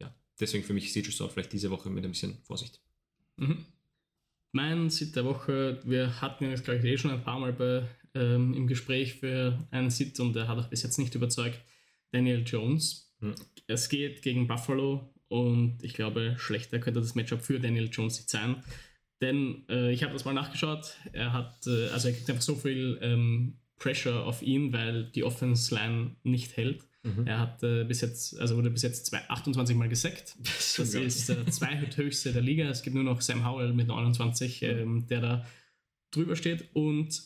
[0.00, 2.80] ja, deswegen für mich CJ Stroud vielleicht diese Woche mit ein bisschen Vorsicht.
[3.36, 3.66] Mhm.
[4.54, 7.54] Mein Sit der Woche, wir hatten ihn jetzt, glaube ich, eh schon ein paar Mal
[7.54, 11.58] bei, ähm, im Gespräch für einen Sit und er hat auch bis jetzt nicht überzeugt.
[12.10, 13.14] Daniel Jones.
[13.20, 13.34] Mhm.
[13.66, 18.28] Es geht gegen Buffalo und ich glaube, schlechter könnte das Matchup für Daniel Jones nicht
[18.28, 18.62] sein.
[19.22, 20.96] Denn äh, ich habe das mal nachgeschaut.
[21.12, 25.24] Er hat, äh, also er kriegt einfach so viel ähm, Pressure auf ihn, weil die
[25.24, 26.84] Offense Line nicht hält.
[27.02, 27.26] Mhm.
[27.26, 30.36] Er hat äh, bis jetzt, also wurde bis jetzt zwei, 28 Mal gesackt.
[30.38, 32.68] Das, das ist der äh, zweithöchste der Liga.
[32.68, 34.68] Es gibt nur noch Sam Howell mit 29, mhm.
[34.68, 35.46] ähm, der da
[36.12, 36.74] drüber steht.
[36.74, 37.22] Und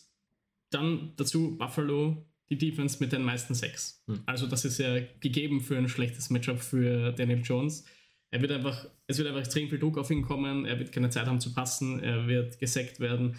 [0.71, 4.03] dann dazu Buffalo, die Defense mit den meisten Sacks.
[4.07, 4.23] Mhm.
[4.27, 7.85] Also das ist ja gegeben für ein schlechtes Matchup für Daniel Jones.
[8.31, 10.65] Er wird einfach, es wird einfach extrem viel Druck auf ihn kommen.
[10.65, 12.03] Er wird keine Zeit haben zu passen.
[12.03, 13.37] Er wird gesackt werden.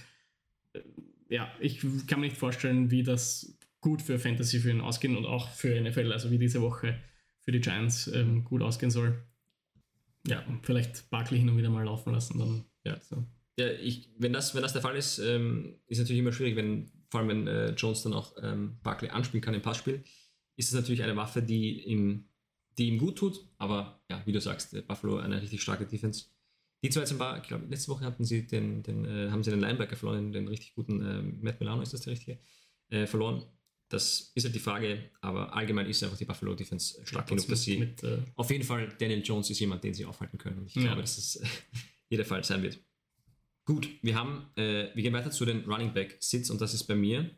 [0.73, 0.81] Äh,
[1.29, 3.56] ja, ich kann mir nicht vorstellen, wie das
[3.87, 6.99] gut für Fantasy für ihn ausgehen und auch für NFL, also wie diese Woche
[7.39, 9.17] für die Giants ähm, gut ausgehen soll.
[10.27, 12.99] Ja, vielleicht Barkley hin und wieder mal laufen lassen, dann ja.
[12.99, 13.23] So.
[13.57, 16.91] Ja, ich, wenn, das, wenn das der Fall ist, ähm, ist natürlich immer schwierig, wenn,
[17.09, 20.03] vor allem wenn äh, Jones dann auch ähm, Barkley anspielen kann im Passspiel,
[20.57, 22.25] ist es natürlich eine Waffe, die ihm,
[22.77, 26.25] die ihm gut tut, aber ja, wie du sagst, Buffalo eine richtig starke Defense.
[26.83, 29.61] Die zwei zum ich glaube, letzte Woche hatten sie den, den, äh, haben sie den
[29.61, 32.37] Linebacker verloren, den richtig guten äh, Matt Milano, ist das der richtige,
[32.89, 33.45] äh, verloren.
[33.89, 37.63] Das ist halt die Frage, aber allgemein ist einfach die Buffalo Defense stark genug, dass
[37.63, 40.59] sie mit, äh, auf jeden Fall Daniel Jones ist jemand, den sie aufhalten können.
[40.59, 40.83] Und ich ja.
[40.83, 41.41] glaube, dass es
[42.09, 42.79] jeder Fall sein wird.
[43.63, 46.83] Gut, wir haben, äh, wir gehen weiter zu den Running Back Sits und das ist
[46.83, 47.29] bei mir.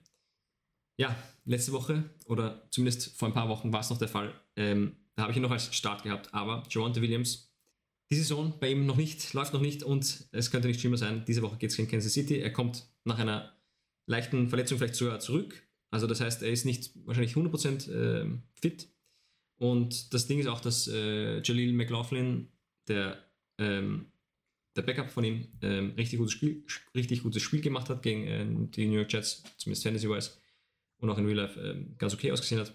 [0.97, 4.33] Ja, letzte Woche oder zumindest vor ein paar Wochen war es noch der Fall.
[4.55, 7.49] Ähm, da habe ich ihn noch als Start gehabt, aber Javante Williams
[8.11, 11.23] die Saison bei ihm noch nicht, läuft noch nicht und es könnte nicht schlimmer sein.
[11.27, 12.39] Diese Woche geht es gegen Kansas City.
[12.39, 13.55] Er kommt nach einer
[14.07, 15.61] leichten Verletzung vielleicht sogar zurück.
[15.91, 18.89] Also das heißt, er ist nicht wahrscheinlich 100% äh, fit.
[19.57, 22.47] Und das Ding ist auch, dass äh, Jaleel McLaughlin,
[22.87, 23.17] der,
[23.57, 24.11] ähm,
[24.75, 26.63] der Backup von ihm, ähm, richtig, gutes Spiel,
[26.95, 30.31] richtig gutes Spiel gemacht hat gegen äh, die New York Jets, zumindest Fantasy-wise,
[30.97, 32.73] und auch in Real Life äh, ganz okay ausgesehen hat.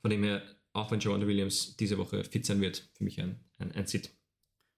[0.00, 0.42] Von dem her,
[0.72, 4.10] auch wenn Joanna Williams diese Woche fit sein wird, für mich ein, ein, ein Sit.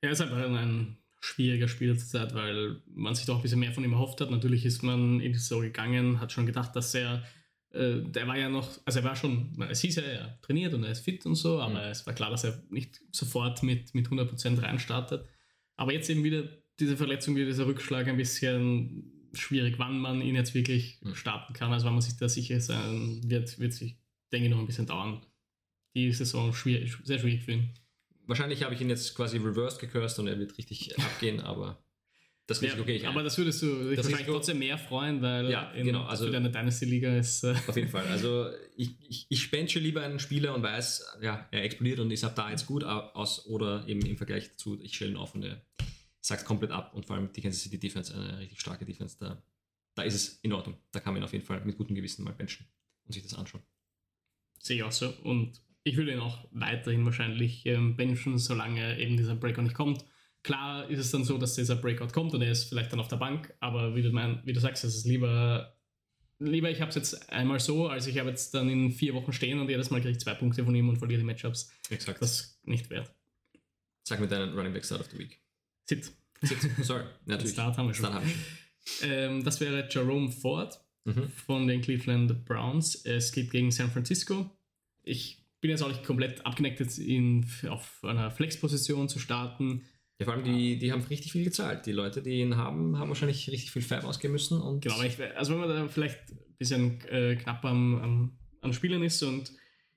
[0.01, 3.73] Er ist einfach ein schwieriger Spieler zur Zeit, weil man sich doch ein bisschen mehr
[3.73, 4.31] von ihm erhofft hat.
[4.31, 7.25] Natürlich ist man in die Saison gegangen, hat schon gedacht, dass er,
[7.71, 10.85] äh, der war ja noch, also er war schon, es hieß ja, er trainiert und
[10.85, 11.91] er ist fit und so, aber mhm.
[11.91, 15.27] es war klar, dass er nicht sofort mit, mit 100% reinstartet.
[15.77, 20.35] Aber jetzt eben wieder diese Verletzung, wieder dieser Rückschlag ein bisschen schwierig, wann man ihn
[20.35, 21.15] jetzt wirklich mhm.
[21.15, 21.73] starten kann.
[21.73, 23.99] Also wenn man sich da sicher sein wird, wird sich,
[24.33, 25.25] denke ich, noch ein bisschen dauern.
[25.95, 27.75] Die Saison schwierig, sehr schwierig für ihn.
[28.29, 31.83] Wahrscheinlich habe ich ihn jetzt quasi reversed gecursed und er wird richtig abgehen, aber
[32.47, 35.51] das Risiko ja, gehe ich Aber das würdest du dich wahrscheinlich trotzdem mehr freuen, weil
[35.51, 37.45] ja, in, genau, also für deine Dynasty-Liga ist.
[37.45, 38.07] Äh auf jeden Fall.
[38.07, 42.25] Also ich, ich, ich spende lieber einen Spieler und weiß, ja, er explodiert und ist
[42.25, 45.45] ab da jetzt gut aus oder eben im Vergleich dazu, ich stelle ihn auf und
[45.45, 45.63] er
[46.21, 49.43] sagt komplett ab und vor allem die Kansas City Defense, eine richtig starke Defense, da,
[49.95, 50.79] da ist es in Ordnung.
[50.91, 52.67] Da kann man ihn auf jeden Fall mit gutem Gewissen mal benchen
[53.05, 53.63] und sich das anschauen.
[54.59, 55.11] Sehe ich auch so.
[55.23, 60.05] Und ich würde ihn auch weiterhin wahrscheinlich ähm, benchen, solange eben dieser Breakout nicht kommt.
[60.43, 63.09] Klar ist es dann so, dass dieser Breakout kommt und er ist vielleicht dann auf
[63.09, 65.77] der Bank, aber wie du, mein, wie du sagst, es ist lieber,
[66.39, 69.33] lieber ich habe es jetzt einmal so, als ich habe jetzt dann in vier Wochen
[69.33, 71.71] stehen und jedes Mal kriege ich zwei Punkte von ihm und verliere die Matchups.
[71.91, 72.23] Exakt.
[72.23, 73.13] Das ist nicht wert.
[74.05, 75.41] Sag mir deinen Running Back Start of the Week.
[75.85, 76.13] Sit.
[76.41, 77.05] Sit, sorry.
[77.27, 77.53] Natürlich.
[77.53, 78.07] Start haben wir schon.
[78.07, 79.11] Haben wir schon.
[79.11, 81.29] Ähm, das wäre Jerome Ford mhm.
[81.29, 83.05] von den Cleveland Browns.
[83.05, 84.51] Es geht gegen San Francisco.
[85.03, 89.85] Ich bin jetzt auch nicht komplett abgeneigt, jetzt in, auf einer Flex-Position zu starten.
[90.19, 91.87] Ja, vor allem die, die haben richtig viel gezahlt.
[91.87, 94.61] Die Leute, die ihn haben, haben wahrscheinlich richtig viel Fab ausgeben müssen.
[94.61, 94.97] Und genau,
[95.37, 99.53] also wenn man da vielleicht ein bisschen äh, knapp am, am, am Spielen ist und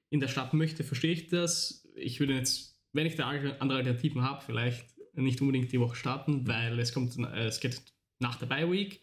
[0.09, 1.87] in der Stadt möchte, verstehe ich das.
[1.95, 6.47] Ich würde jetzt, wenn ich da andere Alternativen habe, vielleicht nicht unbedingt die Woche starten,
[6.47, 7.81] weil es kommt, äh, es geht
[8.19, 9.01] nach der Bye Week.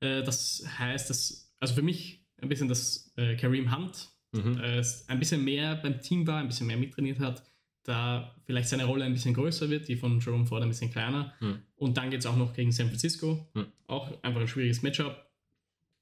[0.00, 4.58] Äh, das heißt, dass, also für mich ein bisschen das äh, Kareem Hunt mhm.
[4.58, 7.42] äh, ein bisschen mehr beim Team war, ein bisschen mehr mittrainiert hat,
[7.84, 11.34] da vielleicht seine Rolle ein bisschen größer wird, die von Jerome Ford ein bisschen kleiner.
[11.40, 11.62] Mhm.
[11.76, 13.48] Und dann geht es auch noch gegen San Francisco.
[13.54, 13.66] Mhm.
[13.86, 15.26] Auch einfach ein schwieriges Matchup.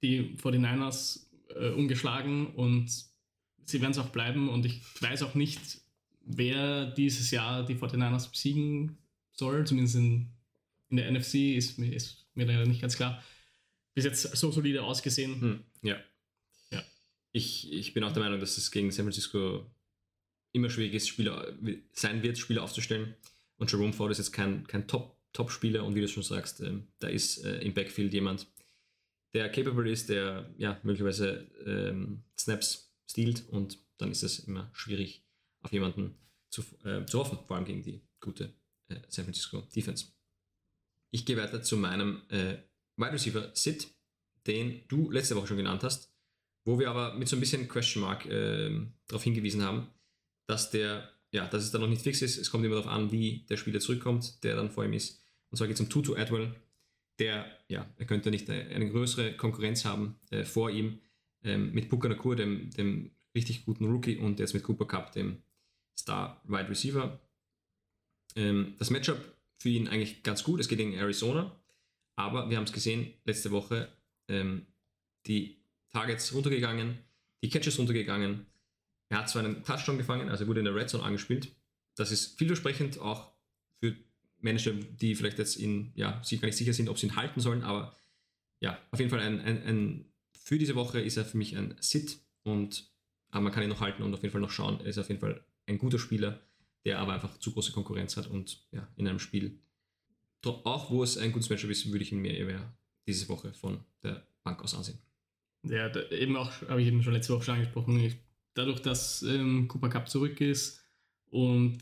[0.03, 2.89] Die 49ers äh, ungeschlagen und
[3.65, 4.49] sie werden es auch bleiben.
[4.49, 5.61] Und ich weiß auch nicht,
[6.25, 8.99] wer dieses Jahr die 49ers besiegen
[9.33, 9.67] soll.
[9.67, 10.29] Zumindest in,
[10.91, 13.23] in der NFC ist, ist mir leider nicht ganz klar.
[13.95, 15.41] Bis jetzt so solide ausgesehen.
[15.41, 15.61] Hm.
[15.83, 15.97] Ja
[17.39, 19.65] ich, ich bin auch der Meinung, dass es gegen San Francisco
[20.53, 21.55] immer schwierig ist, Spieler,
[21.93, 23.15] sein wird, Spieler aufzustellen.
[23.57, 27.09] Und Jerome Ford ist jetzt kein, kein Top-Spieler und wie du schon sagst, äh, da
[27.09, 28.47] ist äh, im Backfield jemand,
[29.35, 35.23] der capable ist, der ja möglicherweise ähm, Snaps stiehlt und dann ist es immer schwierig,
[35.61, 36.15] auf jemanden
[36.51, 38.53] zu, äh, zu hoffen, vor allem gegen die gute
[38.89, 40.07] äh, San Francisco Defense.
[41.11, 42.59] Ich gehe weiter zu meinem äh,
[42.97, 43.89] Wide Receiver Sid,
[44.47, 46.11] den du letzte Woche schon genannt hast
[46.69, 48.71] wo wir aber mit so ein bisschen Question Mark äh,
[49.07, 49.89] darauf hingewiesen haben,
[50.47, 52.37] dass der, ja, dass es da noch nicht fix ist.
[52.37, 55.19] Es kommt immer darauf an, wie der Spieler zurückkommt, der dann vor ihm ist.
[55.49, 56.55] Und zwar geht es um Tutu Adwell,
[57.19, 60.99] der, ja, er könnte nicht eine größere Konkurrenz haben äh, vor ihm
[61.43, 65.39] ähm, mit Puka Nakur, dem, dem richtig guten Rookie, und jetzt mit Cooper Cup, dem
[65.99, 67.19] Star Wide Receiver.
[68.37, 69.19] Ähm, das Matchup
[69.57, 70.61] für ihn eigentlich ganz gut.
[70.61, 71.51] Es geht gegen Arizona,
[72.15, 73.89] aber wir haben es gesehen letzte Woche.
[74.29, 74.67] Ähm,
[75.27, 75.59] die
[75.93, 76.99] Targets runtergegangen,
[77.43, 78.47] die Catches runtergegangen.
[79.09, 81.55] Er hat zwar einen Touchdown gefangen, also wurde in der Red Zone angespielt.
[81.95, 83.33] Das ist vielversprechend auch
[83.81, 83.97] für
[84.41, 87.41] Manager, die vielleicht jetzt in, ja, sich gar nicht sicher sind, ob sie ihn halten
[87.41, 87.97] sollen, aber
[88.61, 91.77] ja, auf jeden Fall ein, ein, ein für diese Woche ist er für mich ein
[91.81, 92.91] Sit und
[93.31, 94.81] aber man kann ihn noch halten und auf jeden Fall noch schauen.
[94.81, 96.41] Er ist auf jeden Fall ein guter Spieler,
[96.85, 99.59] der aber einfach zu große Konkurrenz hat und ja, in einem Spiel,
[100.45, 102.73] auch wo es ein gutes Matchup ist, würde ich ihn mehr eher
[103.07, 104.99] diese Woche von der Bank aus ansehen.
[105.65, 108.17] Ja, da, eben auch, habe ich eben schon letzte Woche schon angesprochen, ich,
[108.55, 110.83] dadurch, dass ähm, Cooper Cup zurück ist
[111.31, 111.79] und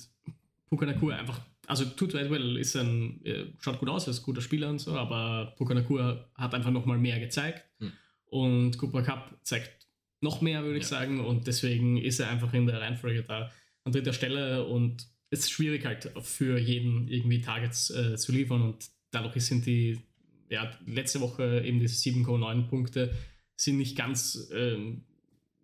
[0.68, 4.40] Puka Nakua einfach, also tut well, ist ein, äh, schaut gut aus, ist ein guter
[4.40, 7.92] Spieler und so, aber Puka Nakua hat einfach nochmal mehr gezeigt hm.
[8.26, 9.86] und Cooper Cup zeigt
[10.20, 10.90] noch mehr, würde ich ja.
[10.90, 13.50] sagen, und deswegen ist er einfach in der Reihenfolge da
[13.84, 18.62] an dritter Stelle und es ist schwierig halt für jeden irgendwie Targets äh, zu liefern
[18.62, 20.00] und dadurch sind die,
[20.48, 23.14] ja, letzte Woche eben diese 7,9 Punkte
[23.56, 25.04] sind nicht ganz, ähm,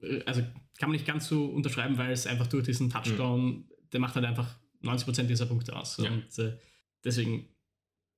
[0.00, 0.42] äh, also
[0.78, 3.64] kann man nicht ganz so unterschreiben, weil es einfach durch diesen Touchdown, mhm.
[3.92, 5.98] der macht halt einfach 90% dieser Punkte aus.
[5.98, 6.10] Ja.
[6.10, 6.58] Und äh,
[7.04, 7.48] deswegen,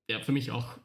[0.09, 0.79] ja, für mich auch,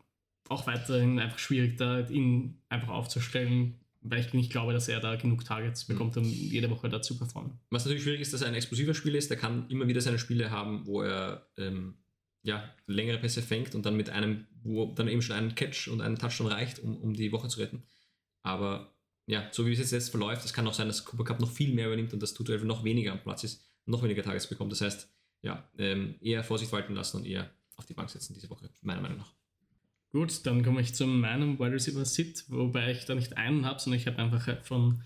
[0.50, 5.16] auch weiterhin einfach schwierig, da ihn einfach aufzustellen, weil ich nicht glaube, dass er da
[5.16, 5.94] genug Targets mhm.
[5.94, 7.60] bekommt, um jede Woche da zu performen.
[7.70, 9.30] Was natürlich schwierig ist, dass er ein explosiver Spieler ist.
[9.30, 11.96] Der kann immer wieder seine Spiele haben, wo er ähm,
[12.44, 16.02] ja, längere Pässe fängt und dann mit einem, wo dann eben schon ein Catch und
[16.02, 17.84] ein Touchdown reicht, um, um die Woche zu retten.
[18.44, 18.94] Aber
[19.26, 21.74] ja, so wie es jetzt verläuft, es kann auch sein, dass Cooper Cup noch viel
[21.74, 24.72] mehr übernimmt und dass Tutu noch weniger am Platz ist, noch weniger Tages bekommt.
[24.72, 25.08] Das heißt,
[25.42, 29.02] ja, ähm, eher Vorsicht walten lassen und eher auf die Bank setzen diese Woche, meiner
[29.02, 29.34] Meinung nach.
[30.12, 33.80] Gut, dann komme ich zu meinem Wide Receiver Sit, wobei ich da nicht einen habe,
[33.80, 35.04] sondern ich habe einfach von,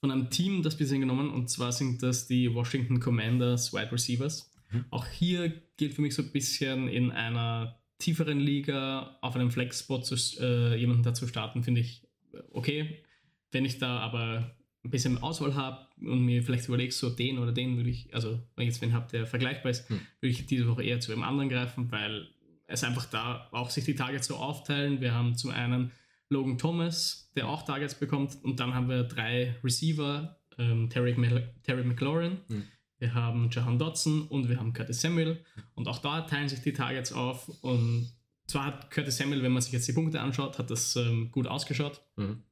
[0.00, 4.52] von einem Team das bisschen genommen und zwar sind das die Washington Commanders Wide Receivers.
[4.70, 4.84] Mhm.
[4.90, 10.02] Auch hier gilt für mich so ein bisschen in einer tieferen Liga auf einem Flex-Spot
[10.40, 12.01] äh, jemanden dazu starten, finde ich
[12.50, 13.02] okay.
[13.50, 17.52] Wenn ich da aber ein bisschen Auswahl habe und mir vielleicht überlegst, so den oder
[17.52, 20.00] den würde ich, also wenn ich jetzt wen habe, der vergleichbar ist, hm.
[20.20, 22.28] würde ich diese Woche eher zu einem anderen greifen, weil
[22.66, 25.00] es einfach da auch sich die Targets so aufteilen.
[25.00, 25.92] Wir haben zum einen
[26.30, 31.14] Logan Thomas, der auch Targets bekommt, und dann haben wir drei Receiver, ähm, Terry,
[31.62, 32.64] Terry McLaurin, hm.
[32.98, 35.44] wir haben Jahan Dodson und wir haben Curtis Samuel.
[35.74, 37.48] Und auch da teilen sich die Targets auf.
[37.62, 38.10] Und
[38.52, 41.46] zwar hat Curtis Samuel, wenn man sich jetzt die Punkte anschaut, hat das ähm, gut
[41.46, 42.02] ausgeschaut.
[42.16, 42.42] Mhm.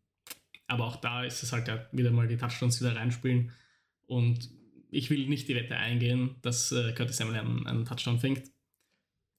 [0.67, 3.53] Aber auch da ist es halt wieder mal die Touchdowns wieder reinspielen.
[4.07, 4.51] Und
[4.91, 8.51] ich will nicht die Wette eingehen, dass äh, Curtis Samuel einen, einen, Touchdown fängt.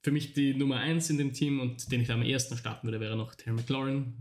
[0.02, 2.86] Für mich die Nummer 1 in dem Team und den ich da am ersten starten
[2.86, 4.14] würde, wäre noch Terry McLaurin.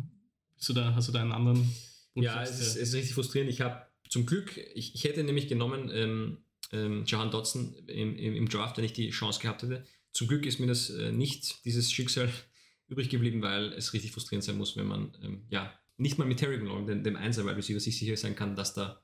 [0.57, 1.71] Hast du da, hast du da einen anderen?
[2.15, 3.51] Ja, es ist, es ist, richtig frustrierend.
[3.51, 6.37] Ich habe zum Glück, ich, ich, hätte nämlich genommen ähm,
[6.71, 9.85] ähm, Jahan Dodson im, im, im, Draft, wenn ich die Chance gehabt hätte.
[10.13, 12.29] Zum Glück ist mir das äh, nicht, dieses Schicksal
[12.87, 16.39] übrig geblieben, weil es richtig frustrierend sein muss, wenn man ähm, ja, nicht mal mit
[16.39, 19.01] Terry McLaurin, dem, dem Einser Wide Receiver, sich sicher sein kann, dass da,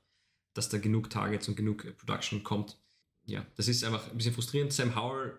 [0.52, 2.76] dass da genug Targets und genug äh, Production kommt.
[3.24, 4.72] Ja, das ist einfach ein bisschen frustrierend.
[4.72, 5.38] Sam Howell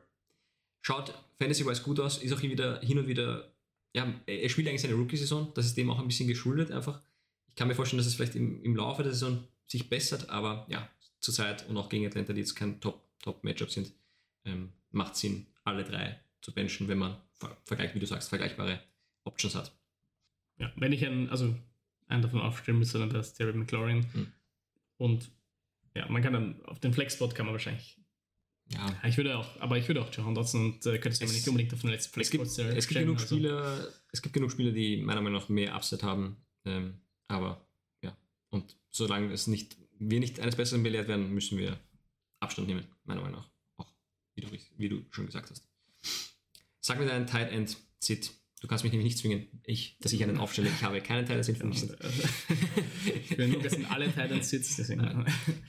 [0.81, 3.51] schaut Fantasy-wise gut aus, ist auch hier wieder hin und wieder,
[3.93, 7.01] ja, er spielt eigentlich seine Rookie-Saison, das ist dem auch ein bisschen geschuldet einfach.
[7.47, 10.65] Ich kann mir vorstellen, dass es vielleicht im, im Laufe der Saison sich bessert, aber
[10.69, 13.93] ja, zurzeit und auch gegen Atlanta, die jetzt kein Top-Matchup Top sind,
[14.45, 17.17] ähm, macht Sinn, alle drei zu benchen, wenn man
[17.65, 18.81] vergleicht, wie du sagst, vergleichbare
[19.23, 19.71] Options hat.
[20.57, 21.55] Ja, wenn ich einen, also
[22.07, 24.05] einen davon aufstellen müsste, dann wäre es Terry McLaurin.
[24.13, 24.33] Hm.
[24.97, 25.31] Und
[25.95, 27.97] ja, man kann dann auf den Flexspot kann man wahrscheinlich.
[28.71, 28.95] Ja.
[29.03, 31.73] Ich würde auch, aber ich würde auch Johan Dotson und äh, könnte es nicht unbedingt
[31.73, 33.35] auf den letzten Flexspot es gibt, es gibt genug also.
[33.35, 36.37] Spieler, Es gibt genug Spieler, die meiner Meinung nach mehr Upset haben.
[36.65, 37.65] Ähm, aber
[38.03, 38.15] ja,
[38.49, 41.79] und solange es nicht, wir nicht eines Besseren belehrt werden, müssen wir
[42.39, 43.49] Abstand nehmen, meiner Meinung nach.
[44.35, 45.67] Wie du, wie du schon gesagt hast.
[46.79, 48.31] Sag mir deinen Tight End Sit.
[48.61, 50.69] Du kannst mich nämlich nicht zwingen, ich, dass ich einen aufstelle.
[50.69, 51.95] Ich habe keinen Teil des Sitzes.
[53.05, 54.91] ich will nur, dass in alle Teile des Sitzes.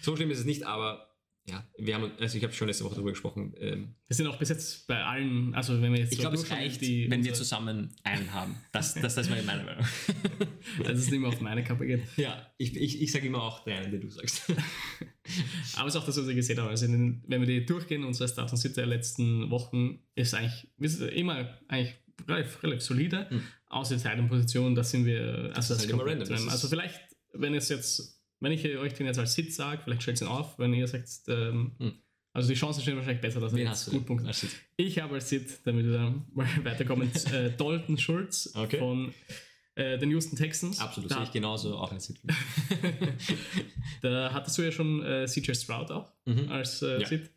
[0.00, 1.09] So schlimm ist es nicht, aber
[1.46, 3.54] ja, wir haben, also ich habe schon letzte Woche darüber gesprochen.
[3.58, 6.12] Ähm, wir sind auch bis jetzt bei allen, also wenn wir jetzt.
[6.12, 8.56] Ich so glaube, es reicht, die, wenn wir zusammen einen haben.
[8.72, 9.66] Das, das, das ist meine Meinung.
[10.84, 12.02] Dass es nicht mehr auf meine Kappe geht.
[12.16, 14.42] Ja, ich, ich, ich sage immer auch den, den du sagst.
[15.76, 16.68] Aber es ist auch das, was wir gesehen haben.
[16.68, 20.68] Also den, wenn wir die durchgehen, unsere Start und Sit der letzten Wochen, ist eigentlich,
[20.78, 21.96] ist immer eigentlich
[22.28, 23.26] relativ, relativ solide.
[23.30, 23.42] Mhm.
[23.66, 25.52] Außer die Position, da sind wir.
[25.54, 27.00] Also, das das halt random, also vielleicht,
[27.32, 30.28] wenn es jetzt, wenn ich euch den jetzt als Sit sage, vielleicht stellt es ihn
[30.28, 31.92] auf, wenn ihr sagt, ähm, mhm.
[32.32, 34.48] also die Chancen stehen wahrscheinlich besser, dass er jetzt gut punktet.
[34.76, 36.24] Ich habe als Sit, damit wir dann
[36.64, 38.78] weiterkommen, äh, Dalton Schulz okay.
[38.78, 39.14] von
[39.74, 40.80] äh, den Houston Texans.
[40.80, 42.18] Absolut, da, sehe ich genauso auch als Sit.
[44.02, 46.50] da hattest du ja schon äh, CJ Stroud auch mhm.
[46.50, 47.06] als äh, ja.
[47.06, 47.30] Sit.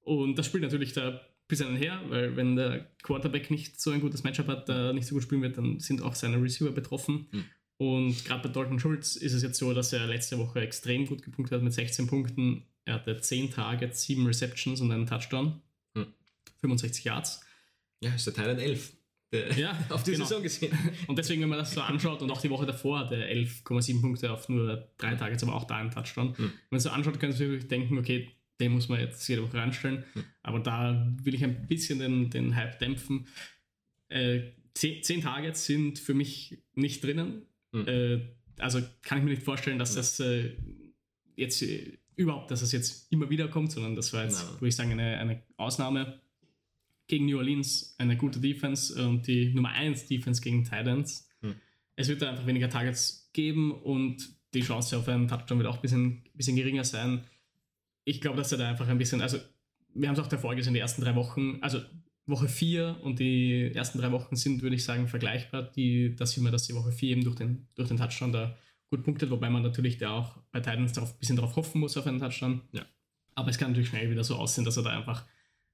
[0.00, 4.24] Und das spielt natürlich da bisschen her, weil wenn der Quarterback nicht so ein gutes
[4.24, 7.28] Matchup hat, da nicht so gut spielen wird, dann sind auch seine Receiver betroffen.
[7.30, 7.44] Mhm.
[7.78, 11.22] Und gerade bei Dalton Schulz ist es jetzt so, dass er letzte Woche extrem gut
[11.22, 12.64] gepunktet hat mit 16 Punkten.
[12.86, 15.60] Er hatte 10 Targets, 7 Receptions und einen Touchdown.
[15.94, 16.06] Mhm.
[16.60, 17.40] 65 Yards.
[18.00, 18.92] Ja, ist der Teil 11.
[19.32, 20.24] der, Ja, auf die genau.
[20.24, 20.76] Saison gesehen.
[21.06, 24.00] Und deswegen, wenn man das so anschaut, und auch die Woche davor hat er 11,7
[24.00, 26.36] Punkte auf nur drei Tage, jetzt aber auch da ein Touchdown.
[26.36, 26.44] Hm.
[26.44, 29.42] Wenn man so anschaut, kann man sich wirklich denken, okay, den muss man jetzt jede
[29.42, 30.04] Woche ranstellen.
[30.12, 30.24] Hm.
[30.42, 33.26] Aber da will ich ein bisschen den, den Hype dämpfen.
[34.08, 37.46] Äh, zehn, zehn Targets sind für mich nicht drinnen.
[37.84, 37.88] Hm.
[37.88, 38.20] Äh,
[38.58, 39.96] also kann ich mir nicht vorstellen, dass Ja.
[40.00, 40.56] das äh,
[41.36, 44.68] jetzt äh, überhaupt, dass das jetzt immer wieder kommt, sondern das war jetzt, Nein, würde
[44.68, 46.20] ich sagen, eine, eine Ausnahme
[47.06, 51.28] gegen New Orleans eine gute Defense und die Nummer 1 Defense gegen Titans.
[51.40, 51.54] Hm.
[51.96, 55.76] Es wird da einfach weniger Targets geben und die Chance auf einen Touchdown wird auch
[55.76, 57.24] ein bisschen, bisschen geringer sein.
[58.04, 59.38] Ich glaube, dass er da einfach ein bisschen, also
[59.94, 61.80] wir haben es auch davor gesehen, die ersten drei Wochen, also
[62.26, 65.62] Woche 4 und die ersten drei Wochen sind, würde ich sagen, vergleichbar.
[65.62, 68.56] Die, da sieht man, dass die Woche 4 eben durch den, durch den Touchdown da
[68.90, 71.96] gut punktet, wobei man natürlich da auch bei Titans darauf, ein bisschen darauf hoffen muss
[71.96, 72.62] auf einen Touchdown.
[72.72, 72.84] Ja.
[73.34, 75.24] Aber es kann natürlich schnell wieder so aussehen, dass er da einfach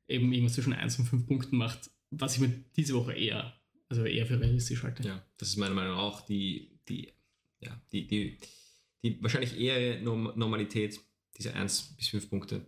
[0.09, 3.55] eben irgendwas zwischen 1 und 5 Punkten macht, was ich mir diese Woche eher,
[3.89, 5.07] also eher für realistisch halte.
[5.07, 7.13] Ja, das ist meiner Meinung nach auch die, die,
[7.61, 8.39] ja, die, die,
[9.03, 11.01] die wahrscheinlich eher Norm Normalität,
[11.39, 12.67] diese 1 bis 5 Punkte.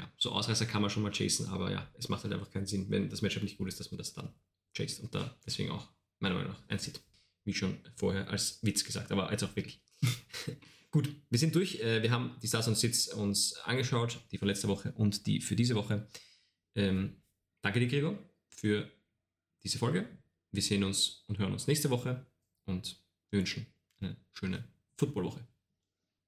[0.00, 2.66] Ja, so Ausreißer kann man schon mal chasen, aber ja, es macht halt einfach keinen
[2.66, 4.32] Sinn, wenn das Matchup nicht gut ist, dass man das dann
[4.74, 5.88] chased und da deswegen auch
[6.20, 7.02] meiner Meinung nach einzieht.
[7.44, 9.82] Wie schon vorher als Witz gesagt, aber jetzt auch wirklich.
[10.90, 11.80] Gut, wir sind durch.
[11.80, 15.40] Äh, Wir haben die Stars und Sits uns angeschaut, die von letzter Woche und die
[15.42, 16.08] für diese Woche.
[16.74, 17.22] Ähm,
[17.60, 18.90] danke dir, Gregor, für
[19.62, 20.08] diese Folge.
[20.50, 22.26] Wir sehen uns und hören uns nächste Woche
[22.64, 23.66] und wünschen
[24.00, 24.64] eine schöne
[24.96, 25.46] Footballwoche.